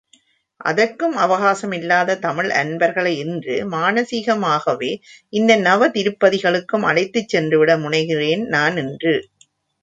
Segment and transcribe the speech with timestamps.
[0.61, 4.91] அதற்கும் அவகாசமில்லாத தமிழ் அன்பர்களை இன்று மானசீகமாகவே
[5.33, 9.15] இந்த நவதிருப்பதிகளுக்கும் அழைத்துச் சென்று விட முனைகிறேன் நான் இன்று.